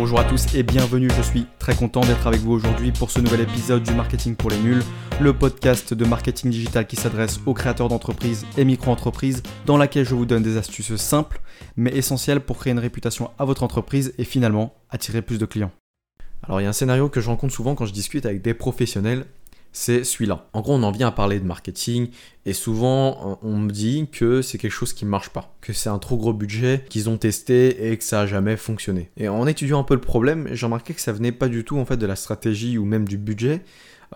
Bonjour 0.00 0.20
à 0.20 0.24
tous 0.24 0.54
et 0.54 0.62
bienvenue, 0.62 1.10
je 1.10 1.22
suis 1.22 1.44
très 1.58 1.74
content 1.74 2.02
d'être 2.02 2.28
avec 2.28 2.38
vous 2.38 2.52
aujourd'hui 2.52 2.92
pour 2.92 3.10
ce 3.10 3.18
nouvel 3.18 3.40
épisode 3.40 3.82
du 3.82 3.92
Marketing 3.94 4.36
pour 4.36 4.48
les 4.48 4.58
nuls, 4.58 4.84
le 5.20 5.32
podcast 5.32 5.92
de 5.92 6.04
marketing 6.04 6.52
digital 6.52 6.86
qui 6.86 6.94
s'adresse 6.94 7.40
aux 7.46 7.52
créateurs 7.52 7.88
d'entreprises 7.88 8.46
et 8.56 8.64
micro-entreprises, 8.64 9.42
dans 9.66 9.76
laquelle 9.76 10.04
je 10.04 10.14
vous 10.14 10.24
donne 10.24 10.44
des 10.44 10.56
astuces 10.56 10.94
simples 10.94 11.40
mais 11.76 11.90
essentielles 11.90 12.38
pour 12.38 12.58
créer 12.58 12.72
une 12.72 12.78
réputation 12.78 13.32
à 13.40 13.44
votre 13.44 13.64
entreprise 13.64 14.14
et 14.18 14.24
finalement 14.24 14.72
attirer 14.88 15.20
plus 15.20 15.38
de 15.38 15.46
clients. 15.46 15.72
Alors 16.44 16.60
il 16.60 16.62
y 16.62 16.66
a 16.66 16.70
un 16.70 16.72
scénario 16.72 17.08
que 17.08 17.20
je 17.20 17.26
rencontre 17.26 17.52
souvent 17.52 17.74
quand 17.74 17.84
je 17.84 17.92
discute 17.92 18.24
avec 18.24 18.40
des 18.40 18.54
professionnels 18.54 19.26
c'est 19.72 20.04
celui-là. 20.04 20.48
En 20.52 20.60
gros, 20.60 20.74
on 20.74 20.82
en 20.82 20.90
vient 20.90 21.08
à 21.08 21.12
parler 21.12 21.40
de 21.40 21.44
marketing 21.44 22.08
et 22.46 22.52
souvent 22.52 23.38
on 23.42 23.58
me 23.58 23.70
dit 23.70 24.08
que 24.10 24.42
c'est 24.42 24.58
quelque 24.58 24.72
chose 24.72 24.92
qui 24.92 25.04
ne 25.04 25.10
marche 25.10 25.30
pas, 25.30 25.54
que 25.60 25.72
c'est 25.72 25.88
un 25.88 25.98
trop 25.98 26.16
gros 26.16 26.32
budget 26.32 26.84
qu'ils 26.88 27.08
ont 27.08 27.18
testé 27.18 27.90
et 27.90 27.96
que 27.96 28.04
ça 28.04 28.22
a 28.22 28.26
jamais 28.26 28.56
fonctionné. 28.56 29.10
Et 29.16 29.28
en 29.28 29.46
étudiant 29.46 29.80
un 29.80 29.84
peu 29.84 29.94
le 29.94 30.00
problème, 30.00 30.48
j'ai 30.52 30.66
remarqué 30.66 30.94
que 30.94 31.00
ça 31.00 31.12
venait 31.12 31.32
pas 31.32 31.48
du 31.48 31.64
tout 31.64 31.78
en 31.78 31.84
fait 31.84 31.96
de 31.96 32.06
la 32.06 32.16
stratégie 32.16 32.78
ou 32.78 32.84
même 32.84 33.06
du 33.06 33.18
budget 33.18 33.62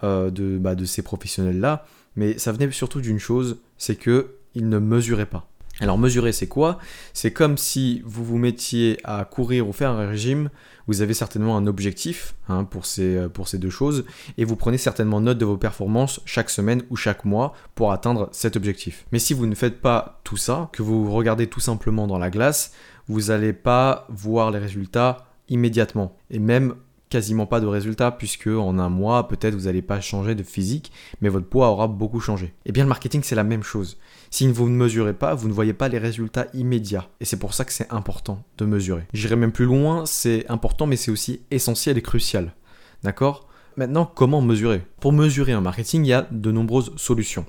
euh, 0.02 0.30
de, 0.30 0.58
bah, 0.58 0.74
de 0.74 0.84
ces 0.84 1.02
professionnels-là, 1.02 1.86
mais 2.16 2.38
ça 2.38 2.52
venait 2.52 2.70
surtout 2.70 3.00
d'une 3.00 3.18
chose, 3.18 3.58
c'est 3.76 3.96
que 3.96 4.36
ils 4.54 4.68
ne 4.68 4.78
mesuraient 4.78 5.26
pas. 5.26 5.48
Alors 5.80 5.98
mesurer 5.98 6.32
c'est 6.32 6.46
quoi? 6.46 6.78
C'est 7.12 7.32
comme 7.32 7.56
si 7.56 8.02
vous 8.04 8.24
vous 8.24 8.38
mettiez 8.38 8.98
à 9.04 9.24
courir 9.24 9.68
ou 9.68 9.72
faire 9.72 9.90
un 9.90 10.06
régime, 10.06 10.50
vous 10.86 11.00
avez 11.00 11.14
certainement 11.14 11.56
un 11.56 11.66
objectif 11.66 12.34
hein, 12.48 12.64
pour, 12.64 12.86
ces, 12.86 13.16
euh, 13.16 13.28
pour 13.28 13.48
ces 13.48 13.58
deux 13.58 13.70
choses, 13.70 14.04
et 14.36 14.44
vous 14.44 14.56
prenez 14.56 14.78
certainement 14.78 15.20
note 15.20 15.38
de 15.38 15.44
vos 15.44 15.56
performances 15.56 16.20
chaque 16.24 16.50
semaine 16.50 16.82
ou 16.90 16.96
chaque 16.96 17.24
mois 17.24 17.54
pour 17.74 17.92
atteindre 17.92 18.28
cet 18.32 18.56
objectif. 18.56 19.06
Mais 19.12 19.18
si 19.18 19.32
vous 19.34 19.46
ne 19.46 19.54
faites 19.54 19.80
pas 19.80 20.20
tout 20.24 20.36
ça, 20.36 20.68
que 20.72 20.82
vous 20.82 21.10
regardez 21.10 21.46
tout 21.46 21.60
simplement 21.60 22.06
dans 22.06 22.18
la 22.18 22.30
glace, 22.30 22.72
vous 23.08 23.28
n'allez 23.28 23.52
pas 23.52 24.06
voir 24.08 24.50
les 24.50 24.58
résultats 24.58 25.26
immédiatement. 25.48 26.16
Et 26.30 26.38
même 26.38 26.74
quasiment 27.12 27.44
pas 27.44 27.60
de 27.60 27.66
résultats 27.66 28.10
puisque 28.10 28.46
en 28.46 28.78
un 28.78 28.88
mois 28.88 29.28
peut-être 29.28 29.54
vous 29.54 29.66
n'allez 29.66 29.82
pas 29.82 30.00
changer 30.00 30.34
de 30.34 30.42
physique 30.42 30.90
mais 31.20 31.28
votre 31.28 31.46
poids 31.46 31.68
aura 31.68 31.86
beaucoup 31.86 32.20
changé. 32.20 32.46
Et 32.46 32.52
eh 32.66 32.72
bien 32.72 32.84
le 32.84 32.88
marketing 32.88 33.20
c'est 33.22 33.34
la 33.34 33.44
même 33.44 33.62
chose. 33.62 33.98
Si 34.30 34.50
vous 34.50 34.70
ne 34.70 34.74
mesurez 34.74 35.12
pas, 35.12 35.34
vous 35.34 35.46
ne 35.46 35.52
voyez 35.52 35.74
pas 35.74 35.88
les 35.88 35.98
résultats 35.98 36.46
immédiats 36.54 37.10
et 37.20 37.26
c'est 37.26 37.38
pour 37.38 37.52
ça 37.52 37.66
que 37.66 37.72
c'est 37.74 37.92
important 37.92 38.42
de 38.56 38.64
mesurer. 38.64 39.02
J'irai 39.12 39.36
même 39.36 39.52
plus 39.52 39.66
loin, 39.66 40.06
c'est 40.06 40.46
important 40.48 40.86
mais 40.86 40.96
c'est 40.96 41.10
aussi 41.10 41.42
essentiel 41.50 41.98
et 41.98 42.02
crucial. 42.02 42.54
D'accord? 43.02 43.46
Maintenant, 43.76 44.06
comment 44.06 44.40
mesurer? 44.40 44.82
Pour 45.00 45.12
mesurer 45.12 45.52
un 45.52 45.60
marketing, 45.60 46.04
il 46.04 46.08
y 46.08 46.12
a 46.14 46.26
de 46.30 46.50
nombreuses 46.50 46.92
solutions. 46.96 47.44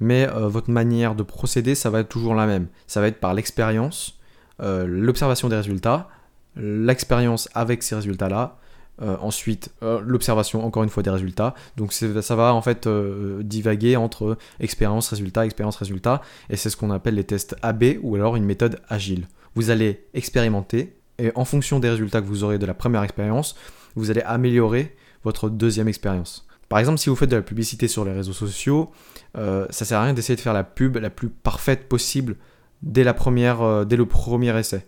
Mais 0.00 0.28
euh, 0.28 0.48
votre 0.48 0.70
manière 0.70 1.14
de 1.14 1.22
procéder, 1.22 1.74
ça 1.74 1.88
va 1.88 2.00
être 2.00 2.08
toujours 2.08 2.34
la 2.34 2.46
même. 2.46 2.68
Ça 2.86 3.00
va 3.00 3.08
être 3.08 3.20
par 3.20 3.32
l'expérience, 3.32 4.18
euh, 4.60 4.86
l'observation 4.86 5.48
des 5.48 5.56
résultats, 5.56 6.08
l'expérience 6.56 7.48
avec 7.54 7.82
ces 7.82 7.94
résultats-là, 7.94 8.58
euh, 9.00 9.16
ensuite, 9.20 9.70
euh, 9.84 10.00
l'observation, 10.04 10.64
encore 10.64 10.82
une 10.82 10.88
fois, 10.88 11.04
des 11.04 11.10
résultats. 11.10 11.54
Donc 11.76 11.92
ça 11.92 12.36
va 12.36 12.52
en 12.52 12.62
fait 12.62 12.86
euh, 12.86 13.42
divaguer 13.44 13.96
entre 13.96 14.36
expérience, 14.58 15.08
résultat, 15.08 15.46
expérience, 15.46 15.76
résultat. 15.76 16.20
Et 16.50 16.56
c'est 16.56 16.68
ce 16.68 16.76
qu'on 16.76 16.90
appelle 16.90 17.14
les 17.14 17.24
tests 17.24 17.56
AB 17.62 17.84
ou 18.02 18.16
alors 18.16 18.34
une 18.34 18.44
méthode 18.44 18.80
agile. 18.88 19.28
Vous 19.54 19.70
allez 19.70 20.06
expérimenter 20.14 20.96
et 21.18 21.30
en 21.36 21.44
fonction 21.44 21.78
des 21.78 21.90
résultats 21.90 22.20
que 22.20 22.26
vous 22.26 22.42
aurez 22.44 22.58
de 22.58 22.66
la 22.66 22.74
première 22.74 23.02
expérience, 23.02 23.56
vous 23.94 24.10
allez 24.10 24.22
améliorer 24.22 24.96
votre 25.24 25.48
deuxième 25.48 25.88
expérience. 25.88 26.46
Par 26.68 26.78
exemple, 26.78 26.98
si 26.98 27.08
vous 27.08 27.16
faites 27.16 27.30
de 27.30 27.36
la 27.36 27.42
publicité 27.42 27.88
sur 27.88 28.04
les 28.04 28.12
réseaux 28.12 28.32
sociaux, 28.32 28.92
ça 29.34 29.84
sert 29.84 29.98
à 29.98 30.04
rien 30.04 30.12
d'essayer 30.12 30.36
de 30.36 30.40
faire 30.40 30.52
la 30.52 30.62
pub 30.62 30.96
la 30.96 31.10
plus 31.10 31.28
parfaite 31.28 31.88
possible 31.88 32.36
dès, 32.82 33.02
la 33.02 33.14
première, 33.14 33.84
dès 33.84 33.96
le 33.96 34.06
premier 34.06 34.56
essai. 34.56 34.86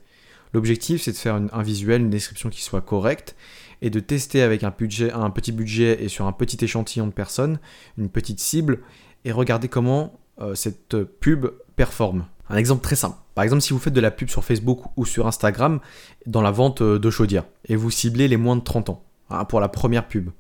L'objectif, 0.53 1.03
c'est 1.03 1.13
de 1.13 1.17
faire 1.17 1.41
un 1.53 1.63
visuel, 1.63 2.03
une 2.03 2.11
description 2.11 2.49
qui 2.49 2.63
soit 2.63 2.81
correcte 2.81 3.35
et 3.83 3.91
de 3.91 4.01
tester 4.01 4.43
avec 4.43 4.63
un, 4.63 4.71
petit 4.71 5.53
budget 5.53 6.03
et 6.03 6.09
sur 6.09 6.27
un 6.27 6.33
petit 6.33 6.63
échantillon 6.65 7.07
de 7.07 7.13
personnes, 7.13 7.59
une 7.99 8.09
petite 8.09 8.41
cible, 8.41 8.81
et 9.25 9.33
regarder 9.33 9.69
comment 9.69 10.19
euh, 10.41 10.55
cette 10.55 11.03
pub 11.03 11.47
performe. 11.77 12.27
Un 12.49 12.57
exemple 12.57 12.83
très 12.83 12.97
simple. 12.97 13.17
Par 13.35 13.45
exemple, 13.45 13.63
si 13.63 13.73
vous 13.73 13.79
faites 13.79 13.95
de 13.95 14.01
la 14.01 14.11
pub 14.11 14.29
sur 14.29 14.45
Facebook 14.45 14.81
ou 14.97 15.07
sur 15.07 15.27
Instagram 15.27 15.81
dans 16.27 16.43
la 16.43 16.51
vente 16.51 16.83
de 16.83 17.11
chaudières 17.11 17.45
et 17.67 17.77
vous 17.77 17.91
ciblez 17.91 18.29
les 18.29 18.37
moins 18.37 18.57
de 18.57 18.63
30 18.63 18.91
ans 18.91 19.05
pour 19.49 19.61
la 19.61 19.69
première 19.69 20.07
pub, 20.07 20.31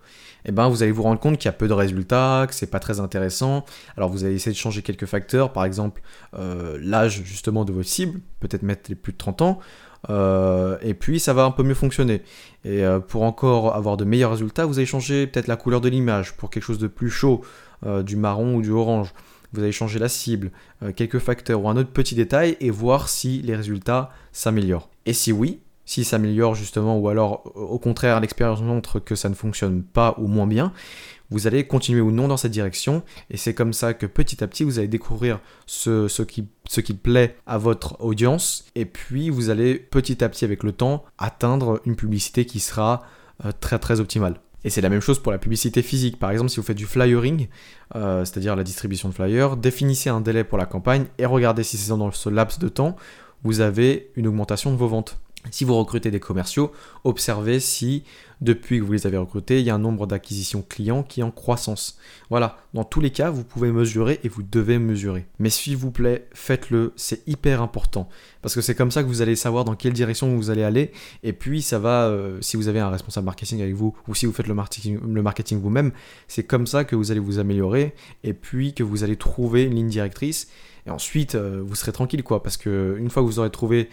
eh 0.44 0.52
ben, 0.52 0.68
vous 0.68 0.82
allez 0.82 0.92
vous 0.92 1.02
rendre 1.02 1.20
compte 1.20 1.38
qu'il 1.38 1.46
y 1.46 1.48
a 1.48 1.52
peu 1.52 1.68
de 1.68 1.72
résultats, 1.72 2.46
que 2.48 2.54
c'est 2.54 2.70
pas 2.70 2.80
très 2.80 3.00
intéressant. 3.00 3.64
Alors 3.96 4.08
vous 4.08 4.24
allez 4.24 4.34
essayer 4.34 4.52
de 4.52 4.56
changer 4.56 4.82
quelques 4.82 5.06
facteurs, 5.06 5.52
par 5.52 5.64
exemple 5.64 6.02
euh, 6.34 6.78
l'âge 6.80 7.22
justement 7.24 7.64
de 7.64 7.72
votre 7.72 7.88
cible, 7.88 8.20
peut-être 8.40 8.62
mettre 8.62 8.88
les 8.88 8.94
plus 8.94 9.12
de 9.12 9.18
30 9.18 9.42
ans, 9.42 9.58
euh, 10.08 10.78
et 10.80 10.94
puis 10.94 11.20
ça 11.20 11.34
va 11.34 11.44
un 11.44 11.50
peu 11.50 11.62
mieux 11.62 11.74
fonctionner. 11.74 12.22
Et 12.64 12.84
euh, 12.84 13.00
pour 13.00 13.22
encore 13.22 13.74
avoir 13.74 13.96
de 13.96 14.04
meilleurs 14.04 14.30
résultats, 14.30 14.66
vous 14.66 14.78
allez 14.78 14.86
changer 14.86 15.26
peut-être 15.26 15.46
la 15.46 15.56
couleur 15.56 15.80
de 15.80 15.88
l'image 15.88 16.36
pour 16.36 16.50
quelque 16.50 16.64
chose 16.64 16.78
de 16.78 16.88
plus 16.88 17.10
chaud, 17.10 17.42
du 18.04 18.16
marron 18.16 18.56
ou 18.56 18.62
du 18.62 18.70
orange. 18.70 19.14
Vous 19.54 19.62
allez 19.62 19.72
changer 19.72 19.98
la 19.98 20.10
cible, 20.10 20.50
quelques 20.96 21.18
facteurs 21.18 21.62
ou 21.62 21.68
un 21.70 21.78
autre 21.78 21.88
petit 21.88 22.14
détail 22.14 22.58
et 22.60 22.70
voir 22.70 23.08
si 23.08 23.40
les 23.40 23.56
résultats 23.56 24.10
s'améliorent. 24.32 24.90
Et 25.06 25.14
si 25.14 25.32
oui, 25.32 25.60
s'ils 25.90 26.04
s'améliorent 26.04 26.54
justement, 26.54 26.96
ou 26.98 27.08
alors 27.08 27.50
au 27.56 27.80
contraire 27.80 28.20
l'expérience 28.20 28.60
montre 28.60 29.00
que 29.00 29.16
ça 29.16 29.28
ne 29.28 29.34
fonctionne 29.34 29.82
pas 29.82 30.14
ou 30.18 30.28
moins 30.28 30.46
bien, 30.46 30.72
vous 31.30 31.48
allez 31.48 31.66
continuer 31.66 32.00
ou 32.00 32.12
non 32.12 32.28
dans 32.28 32.36
cette 32.36 32.52
direction. 32.52 33.02
Et 33.28 33.36
c'est 33.36 33.54
comme 33.54 33.72
ça 33.72 33.92
que 33.92 34.06
petit 34.06 34.44
à 34.44 34.46
petit, 34.46 34.62
vous 34.62 34.78
allez 34.78 34.86
découvrir 34.86 35.40
ce, 35.66 36.06
ce, 36.06 36.22
qui, 36.22 36.46
ce 36.68 36.80
qui 36.80 36.94
plaît 36.94 37.36
à 37.44 37.58
votre 37.58 38.00
audience. 38.00 38.66
Et 38.76 38.84
puis, 38.84 39.30
vous 39.30 39.50
allez 39.50 39.76
petit 39.76 40.22
à 40.22 40.28
petit, 40.28 40.44
avec 40.44 40.62
le 40.62 40.72
temps, 40.72 41.04
atteindre 41.18 41.80
une 41.84 41.96
publicité 41.96 42.44
qui 42.46 42.60
sera 42.60 43.02
euh, 43.44 43.50
très 43.58 43.78
très 43.78 43.98
optimale. 43.98 44.40
Et 44.62 44.70
c'est 44.70 44.80
la 44.80 44.90
même 44.90 45.00
chose 45.00 45.20
pour 45.20 45.32
la 45.32 45.38
publicité 45.38 45.82
physique. 45.82 46.18
Par 46.18 46.30
exemple, 46.30 46.50
si 46.50 46.56
vous 46.58 46.66
faites 46.66 46.76
du 46.76 46.86
flyering, 46.86 47.48
euh, 47.96 48.24
c'est-à-dire 48.24 48.54
la 48.54 48.64
distribution 48.64 49.08
de 49.08 49.14
flyers, 49.14 49.56
définissez 49.56 50.10
un 50.10 50.20
délai 50.20 50.44
pour 50.44 50.58
la 50.58 50.66
campagne 50.66 51.06
et 51.18 51.26
regardez 51.26 51.62
si 51.64 51.76
c'est 51.78 51.90
dans 51.90 52.10
ce 52.12 52.28
laps 52.28 52.58
de 52.58 52.68
temps, 52.68 52.96
vous 53.42 53.60
avez 53.60 54.10
une 54.16 54.26
augmentation 54.26 54.70
de 54.70 54.76
vos 54.76 54.88
ventes. 54.88 55.18
Si 55.50 55.64
vous 55.64 55.74
recrutez 55.74 56.10
des 56.10 56.20
commerciaux, 56.20 56.70
observez 57.04 57.60
si 57.60 58.04
depuis 58.40 58.78
que 58.78 58.84
vous 58.84 58.92
les 58.92 59.06
avez 59.06 59.16
recrutés, 59.16 59.60
il 59.60 59.66
y 59.66 59.70
a 59.70 59.74
un 59.74 59.78
nombre 59.78 60.06
d'acquisitions 60.06 60.64
clients 60.66 61.02
qui 61.02 61.20
est 61.20 61.22
en 61.22 61.30
croissance. 61.30 61.98
Voilà, 62.30 62.58
dans 62.72 62.84
tous 62.84 63.00
les 63.00 63.10
cas, 63.10 63.30
vous 63.30 63.44
pouvez 63.44 63.70
mesurer 63.70 64.20
et 64.22 64.28
vous 64.28 64.42
devez 64.42 64.78
mesurer. 64.78 65.26
Mais 65.38 65.50
s'il 65.50 65.76
vous 65.76 65.90
plaît, 65.90 66.26
faites-le, 66.32 66.92
c'est 66.96 67.26
hyper 67.26 67.60
important. 67.60 68.08
Parce 68.40 68.54
que 68.54 68.60
c'est 68.60 68.74
comme 68.74 68.90
ça 68.90 69.02
que 69.02 69.08
vous 69.08 69.20
allez 69.22 69.36
savoir 69.36 69.64
dans 69.64 69.74
quelle 69.74 69.92
direction 69.92 70.34
vous 70.34 70.50
allez 70.50 70.62
aller. 70.62 70.92
Et 71.22 71.34
puis, 71.34 71.60
ça 71.60 71.78
va, 71.78 72.06
euh, 72.06 72.38
si 72.40 72.56
vous 72.56 72.68
avez 72.68 72.80
un 72.80 72.88
responsable 72.88 73.26
marketing 73.26 73.60
avec 73.60 73.74
vous 73.74 73.94
ou 74.08 74.14
si 74.14 74.24
vous 74.24 74.32
faites 74.32 74.46
le 74.46 74.54
marketing, 74.54 74.98
le 75.06 75.22
marketing 75.22 75.60
vous-même, 75.60 75.92
c'est 76.28 76.44
comme 76.44 76.66
ça 76.66 76.84
que 76.84 76.96
vous 76.96 77.10
allez 77.10 77.20
vous 77.20 77.38
améliorer 77.38 77.94
et 78.24 78.32
puis 78.32 78.72
que 78.72 78.82
vous 78.82 79.04
allez 79.04 79.16
trouver 79.16 79.64
une 79.64 79.74
ligne 79.74 79.88
directrice. 79.88 80.48
Et 80.86 80.90
ensuite, 80.90 81.34
euh, 81.34 81.62
vous 81.62 81.74
serez 81.74 81.92
tranquille, 81.92 82.22
quoi. 82.22 82.42
Parce 82.42 82.56
que 82.56 82.96
une 82.98 83.10
fois 83.10 83.22
que 83.22 83.26
vous 83.26 83.38
aurez 83.38 83.50
trouvé 83.50 83.90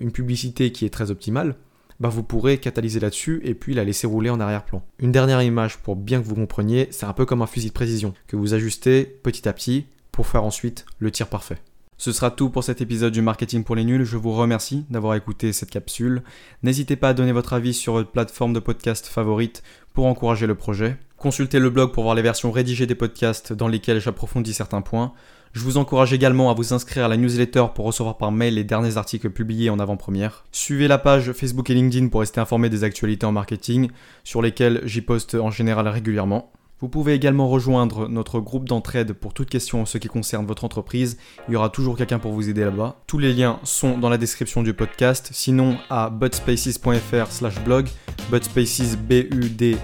une 0.00 0.12
publicité 0.12 0.72
qui 0.72 0.84
est 0.84 0.90
très 0.90 1.10
optimale, 1.10 1.56
bah 2.00 2.08
vous 2.08 2.22
pourrez 2.22 2.58
catalyser 2.58 3.00
là-dessus 3.00 3.40
et 3.44 3.54
puis 3.54 3.74
la 3.74 3.84
laisser 3.84 4.06
rouler 4.06 4.30
en 4.30 4.40
arrière-plan. 4.40 4.82
Une 4.98 5.12
dernière 5.12 5.42
image 5.42 5.78
pour 5.78 5.96
bien 5.96 6.20
que 6.20 6.26
vous 6.26 6.34
compreniez, 6.34 6.88
c'est 6.90 7.06
un 7.06 7.12
peu 7.12 7.24
comme 7.24 7.42
un 7.42 7.46
fusil 7.46 7.68
de 7.68 7.72
précision 7.72 8.14
que 8.26 8.36
vous 8.36 8.54
ajustez 8.54 9.04
petit 9.22 9.48
à 9.48 9.52
petit 9.52 9.86
pour 10.12 10.26
faire 10.26 10.44
ensuite 10.44 10.84
le 10.98 11.10
tir 11.10 11.28
parfait. 11.28 11.58
Ce 11.98 12.12
sera 12.12 12.30
tout 12.30 12.50
pour 12.50 12.62
cet 12.62 12.82
épisode 12.82 13.14
du 13.14 13.22
Marketing 13.22 13.64
pour 13.64 13.74
les 13.74 13.84
nuls. 13.84 14.04
Je 14.04 14.18
vous 14.18 14.32
remercie 14.32 14.84
d'avoir 14.90 15.14
écouté 15.14 15.54
cette 15.54 15.70
capsule. 15.70 16.22
N'hésitez 16.62 16.94
pas 16.94 17.08
à 17.08 17.14
donner 17.14 17.32
votre 17.32 17.54
avis 17.54 17.72
sur 17.72 17.94
votre 17.94 18.10
plateforme 18.10 18.52
de 18.52 18.60
podcast 18.60 19.06
favorite 19.06 19.62
pour 19.94 20.04
encourager 20.04 20.46
le 20.46 20.54
projet. 20.54 20.98
Consultez 21.16 21.58
le 21.58 21.70
blog 21.70 21.92
pour 21.92 22.02
voir 22.02 22.14
les 22.14 22.20
versions 22.20 22.52
rédigées 22.52 22.86
des 22.86 22.94
podcasts 22.94 23.54
dans 23.54 23.68
lesquels 23.68 24.00
j'approfondis 24.00 24.52
certains 24.52 24.82
points. 24.82 25.14
Je 25.52 25.60
vous 25.60 25.78
encourage 25.78 26.12
également 26.12 26.50
à 26.50 26.54
vous 26.54 26.74
inscrire 26.74 27.06
à 27.06 27.08
la 27.08 27.16
newsletter 27.16 27.66
pour 27.74 27.86
recevoir 27.86 28.18
par 28.18 28.30
mail 28.30 28.54
les 28.54 28.64
derniers 28.64 28.96
articles 28.96 29.30
publiés 29.30 29.70
en 29.70 29.78
avant-première. 29.78 30.44
Suivez 30.52 30.88
la 30.88 30.98
page 30.98 31.32
Facebook 31.32 31.70
et 31.70 31.74
LinkedIn 31.74 32.08
pour 32.08 32.20
rester 32.20 32.40
informé 32.40 32.68
des 32.68 32.84
actualités 32.84 33.26
en 33.26 33.32
marketing, 33.32 33.90
sur 34.22 34.42
lesquelles 34.42 34.82
j'y 34.84 35.00
poste 35.00 35.34
en 35.34 35.50
général 35.50 35.88
régulièrement. 35.88 36.52
Vous 36.78 36.90
pouvez 36.90 37.14
également 37.14 37.48
rejoindre 37.48 38.06
notre 38.06 38.38
groupe 38.38 38.68
d'entraide 38.68 39.14
pour 39.14 39.32
toutes 39.32 39.48
questions 39.48 39.80
en 39.80 39.86
ce 39.86 39.96
qui 39.96 40.08
concerne 40.08 40.44
votre 40.44 40.64
entreprise. 40.64 41.16
Il 41.48 41.54
y 41.54 41.56
aura 41.56 41.70
toujours 41.70 41.96
quelqu'un 41.96 42.18
pour 42.18 42.32
vous 42.32 42.50
aider 42.50 42.64
là-bas. 42.64 42.96
Tous 43.06 43.16
les 43.16 43.32
liens 43.32 43.58
sont 43.62 43.96
dans 43.96 44.10
la 44.10 44.18
description 44.18 44.62
du 44.62 44.74
podcast. 44.74 45.30
Sinon, 45.32 45.78
à 45.88 46.10
budspaces.fr 46.10 47.30
slash 47.30 47.64
blog, 47.64 47.88
budspaces 48.30 48.98
B-U-D-S-P-A-C-E-S, 48.98 49.78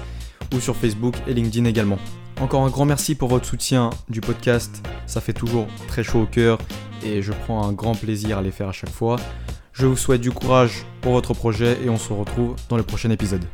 e 0.00 0.56
ou 0.56 0.60
sur 0.60 0.74
Facebook 0.74 1.14
et 1.28 1.34
LinkedIn 1.34 1.66
également. 1.66 1.98
Encore 2.40 2.62
un 2.62 2.70
grand 2.70 2.84
merci 2.84 3.16
pour 3.16 3.28
votre 3.28 3.46
soutien 3.46 3.90
du 4.08 4.20
podcast. 4.20 4.86
Ça 5.06 5.20
fait 5.20 5.32
toujours 5.32 5.66
très 5.88 6.04
chaud 6.04 6.22
au 6.22 6.26
cœur 6.26 6.58
et 7.04 7.20
je 7.20 7.32
prends 7.32 7.66
un 7.66 7.72
grand 7.72 7.96
plaisir 7.96 8.38
à 8.38 8.42
les 8.42 8.52
faire 8.52 8.68
à 8.68 8.72
chaque 8.72 8.90
fois. 8.90 9.16
Je 9.72 9.86
vous 9.86 9.96
souhaite 9.96 10.20
du 10.20 10.30
courage 10.30 10.84
pour 11.00 11.12
votre 11.12 11.34
projet 11.34 11.78
et 11.84 11.88
on 11.88 11.98
se 11.98 12.12
retrouve 12.12 12.54
dans 12.68 12.76
le 12.76 12.84
prochain 12.84 13.10
épisode. 13.10 13.44